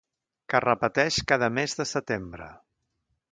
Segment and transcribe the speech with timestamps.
[0.51, 2.51] Que es repeteix cada mes de setembre.